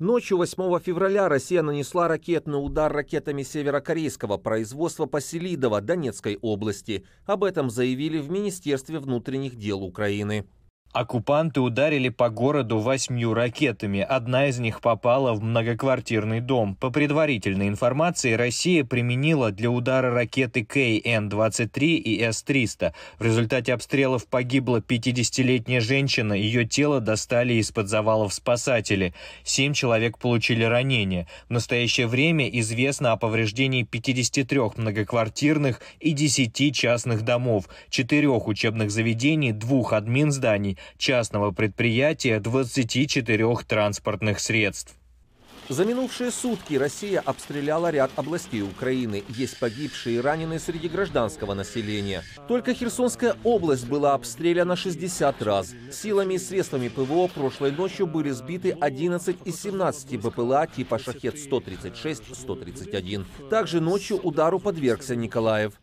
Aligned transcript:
Ночью 0.00 0.38
8 0.38 0.80
февраля 0.80 1.28
Россия 1.28 1.62
нанесла 1.62 2.08
ракетный 2.08 2.56
удар 2.56 2.92
ракетами 2.92 3.44
северокорейского 3.44 4.38
производства 4.38 5.06
по 5.06 5.20
Селидово 5.20 5.80
Донецкой 5.80 6.36
области. 6.42 7.06
Об 7.26 7.44
этом 7.44 7.70
заявили 7.70 8.18
в 8.18 8.28
Министерстве 8.28 8.98
внутренних 8.98 9.54
дел 9.54 9.84
Украины. 9.84 10.48
Оккупанты 10.94 11.60
ударили 11.60 12.08
по 12.08 12.28
городу 12.30 12.78
восьмью 12.78 13.34
ракетами. 13.34 13.98
Одна 13.98 14.46
из 14.46 14.60
них 14.60 14.80
попала 14.80 15.32
в 15.32 15.42
многоквартирный 15.42 16.38
дом. 16.38 16.76
По 16.76 16.90
предварительной 16.90 17.66
информации, 17.66 18.34
Россия 18.34 18.84
применила 18.84 19.50
для 19.50 19.72
удара 19.72 20.14
ракеты 20.14 20.64
КН-23 20.64 21.84
и 21.96 22.22
С-300. 22.22 22.92
В 23.18 23.24
результате 23.24 23.74
обстрелов 23.74 24.28
погибла 24.28 24.76
50-летняя 24.76 25.80
женщина. 25.80 26.32
Ее 26.32 26.64
тело 26.64 27.00
достали 27.00 27.54
из-под 27.54 27.88
завалов 27.88 28.32
спасатели. 28.32 29.14
Семь 29.42 29.72
человек 29.72 30.16
получили 30.18 30.62
ранения. 30.62 31.26
В 31.48 31.50
настоящее 31.54 32.06
время 32.06 32.48
известно 32.60 33.10
о 33.10 33.16
повреждении 33.16 33.82
53 33.82 34.60
многоквартирных 34.76 35.80
и 35.98 36.12
10 36.12 36.72
частных 36.72 37.22
домов, 37.22 37.64
четырех 37.90 38.46
учебных 38.46 38.92
заведений, 38.92 39.50
двух 39.50 39.92
админ 39.92 40.30
зданий, 40.30 40.78
частного 40.98 41.50
предприятия 41.50 42.40
24 42.40 43.56
транспортных 43.66 44.40
средств. 44.40 44.94
За 45.68 45.84
минувшие 45.86 46.30
сутки 46.30 46.74
Россия 46.74 47.22
обстреляла 47.24 47.90
ряд 47.90 48.10
областей 48.16 48.60
Украины. 48.60 49.24
Есть 49.28 49.58
погибшие 49.58 50.16
и 50.16 50.20
раненые 50.20 50.58
среди 50.58 50.90
гражданского 50.90 51.54
населения. 51.54 52.22
Только 52.48 52.74
Херсонская 52.74 53.34
область 53.44 53.88
была 53.88 54.12
обстреляна 54.12 54.76
60 54.76 55.42
раз. 55.42 55.72
Силами 55.90 56.34
и 56.34 56.38
средствами 56.38 56.88
ПВО 56.88 57.28
прошлой 57.28 57.72
ночью 57.72 58.06
были 58.06 58.28
сбиты 58.30 58.76
11 58.78 59.38
из 59.46 59.62
17 59.62 60.20
БПЛА 60.20 60.66
типа 60.66 60.98
«Шахет-136-131». 60.98 63.24
Также 63.48 63.80
ночью 63.80 64.18
удару 64.18 64.58
подвергся 64.58 65.16
Николаев. 65.16 65.80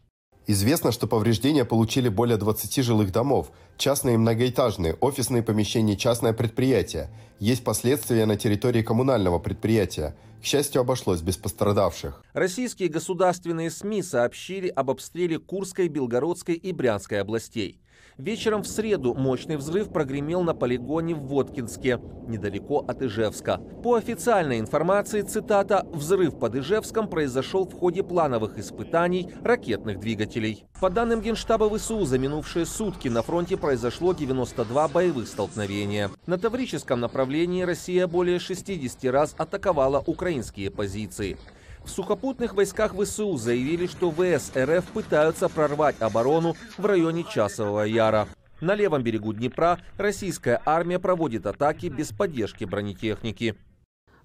Известно, 0.51 0.91
что 0.91 1.07
повреждения 1.07 1.63
получили 1.63 2.09
более 2.09 2.35
20 2.35 2.83
жилых 2.83 3.13
домов, 3.13 3.51
частные 3.77 4.15
и 4.15 4.17
многоэтажные, 4.17 4.97
офисные 4.99 5.43
помещения, 5.43 5.95
частное 5.95 6.33
предприятие. 6.33 7.09
Есть 7.39 7.63
последствия 7.63 8.25
на 8.25 8.35
территории 8.35 8.81
коммунального 8.81 9.39
предприятия. 9.39 10.13
К 10.41 10.43
счастью, 10.43 10.81
обошлось 10.81 11.21
без 11.21 11.37
пострадавших. 11.37 12.23
Российские 12.33 12.89
государственные 12.89 13.69
СМИ 13.69 14.01
сообщили 14.01 14.69
об 14.69 14.89
обстреле 14.89 15.37
Курской, 15.37 15.87
Белгородской 15.87 16.55
и 16.55 16.73
Брянской 16.73 17.21
областей. 17.21 17.79
Вечером 18.17 18.63
в 18.63 18.67
среду 18.67 19.13
мощный 19.13 19.57
взрыв 19.57 19.91
прогремел 19.91 20.41
на 20.41 20.53
полигоне 20.53 21.13
в 21.13 21.27
Воткинске, 21.27 21.99
недалеко 22.27 22.79
от 22.79 23.03
Ижевска. 23.03 23.57
По 23.83 23.95
официальной 23.95 24.59
информации, 24.59 25.21
цитата, 25.21 25.87
«взрыв 25.91 26.39
под 26.39 26.55
Ижевском 26.55 27.07
произошел 27.07 27.65
в 27.65 27.73
ходе 27.73 28.03
плановых 28.03 28.57
испытаний 28.57 29.29
ракетных 29.43 29.99
двигателей». 29.99 30.65
По 30.81 30.89
данным 30.89 31.21
Генштаба 31.21 31.69
ВСУ, 31.69 32.05
за 32.05 32.17
минувшие 32.17 32.65
сутки 32.65 33.07
на 33.07 33.21
фронте 33.21 33.55
произошло 33.55 34.13
92 34.13 34.87
боевых 34.87 35.27
столкновения. 35.27 36.09
На 36.25 36.39
таврическом 36.39 36.99
направлении 36.99 37.61
Россия 37.61 38.07
более 38.07 38.39
60 38.39 39.03
раз 39.11 39.35
атаковала 39.37 40.01
украинские 40.03 40.71
позиции. 40.71 41.37
В 41.85 41.89
сухопутных 41.91 42.55
войсках 42.55 42.95
ВСУ 42.95 43.37
заявили, 43.37 43.85
что 43.85 44.09
ВС 44.09 44.51
РФ 44.57 44.85
пытаются 44.85 45.49
прорвать 45.49 46.01
оборону 46.01 46.55
в 46.79 46.85
районе 46.87 47.25
Часового 47.25 47.83
Яра. 47.83 48.27
На 48.59 48.73
левом 48.73 49.03
берегу 49.03 49.33
Днепра 49.33 49.79
российская 49.97 50.59
армия 50.65 50.97
проводит 50.97 51.45
атаки 51.45 51.87
без 51.87 52.09
поддержки 52.09 52.65
бронетехники. 52.65 53.55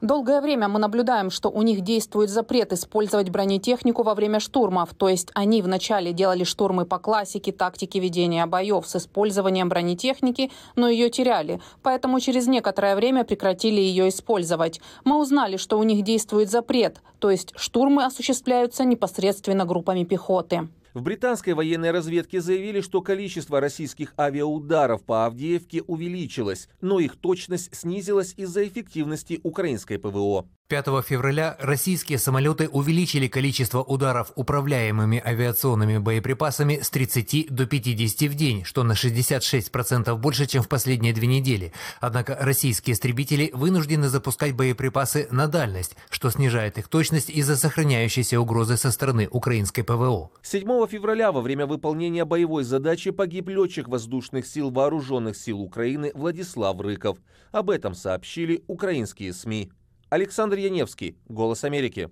Долгое 0.03 0.43
время 0.43 0.69
мы 0.69 0.79
наблюдаем, 0.79 1.31
что 1.31 1.49
у 1.49 1.63
них 1.63 1.81
действует 1.81 2.29
запрет 2.29 2.73
использовать 2.75 3.31
бронетехнику 3.31 4.03
во 4.03 4.15
время 4.15 4.41
штурмов. 4.41 4.91
То 4.95 5.09
есть 5.09 5.31
они 5.35 5.63
вначале 5.63 6.13
делали 6.13 6.45
штурмы 6.45 6.85
по 6.85 6.99
классике 6.99 7.51
тактики 7.51 7.97
ведения 7.97 8.45
боев 8.45 8.87
с 8.87 8.97
использованием 8.97 9.71
бронетехники, 9.71 10.51
но 10.75 10.89
ее 10.89 11.09
теряли. 11.09 11.63
Поэтому 11.83 12.21
через 12.21 12.47
некоторое 12.47 12.95
время 12.95 13.25
прекратили 13.25 13.81
ее 13.81 14.11
использовать. 14.11 14.83
Мы 15.05 15.19
узнали, 15.19 15.57
что 15.57 15.79
у 15.79 15.83
них 15.83 16.05
действует 16.05 16.51
запрет. 16.51 17.01
То 17.19 17.31
есть 17.31 17.55
штурмы 17.57 18.05
осуществляются 18.05 18.85
непосредственно 18.85 19.65
группами 19.65 20.05
пехоты. 20.05 20.69
В 20.97 21.03
британской 21.03 21.53
военной 21.53 21.91
разведке 21.91 22.41
заявили, 22.41 22.81
что 22.81 23.03
количество 23.03 23.61
российских 23.61 24.15
авиаударов 24.17 25.05
по 25.05 25.27
Авдеевке 25.27 25.83
увеличилось, 25.83 26.71
но 26.81 27.01
их 27.01 27.17
точность 27.17 27.69
снизилась 27.77 28.33
из-за 28.39 28.67
эффективности 28.67 29.39
украинской 29.43 29.99
ПВО. 29.99 30.47
5 30.69 30.87
февраля 31.07 31.57
российские 31.61 32.19
самолеты 32.19 32.69
увеличили 32.69 33.29
количество 33.29 33.85
ударов 33.85 34.33
управляемыми 34.35 35.23
авиационными 35.25 35.99
боеприпасами 35.99 36.81
с 36.83 36.91
30 36.91 37.55
до 37.55 37.67
50 37.67 38.29
в 38.29 38.35
день, 38.35 38.65
что 38.65 38.83
на 38.83 38.93
66% 38.93 40.17
больше, 40.17 40.47
чем 40.47 40.65
в 40.65 40.69
последние 40.69 41.13
две 41.13 41.29
недели. 41.29 41.73
Однако 42.01 42.37
российские 42.41 42.95
истребители 42.95 43.51
вынуждены 43.55 44.09
запускать 44.09 44.57
боеприпасы 44.57 45.29
на 45.31 45.47
дальность, 45.47 45.95
что 46.11 46.31
снижает 46.31 46.79
их 46.79 46.89
точность 46.89 47.31
из-за 47.31 47.57
сохраняющейся 47.57 48.41
угрозы 48.41 48.77
со 48.77 48.91
стороны 48.91 49.29
украинской 49.31 49.83
ПВО. 49.83 50.31
7 50.43 50.86
февраля 50.87 51.33
во 51.33 51.41
время 51.41 51.67
выполнения 51.67 52.25
боевой 52.25 52.65
задачи 52.65 53.11
погиб 53.11 53.49
летчик 53.49 53.89
воздушных 53.89 54.47
сил 54.47 54.71
Вооруженных 54.71 55.37
сил 55.37 55.61
Украины 55.61 56.13
Владислав 56.15 56.81
Рыков. 56.81 57.19
Об 57.53 57.71
этом 57.71 57.95
сообщили 57.95 58.65
украинские 58.67 59.33
СМИ. 59.33 59.71
Александр 60.09 60.59
Яневский, 60.59 61.17
«Голос 61.29 61.65
Америки». 61.65 62.11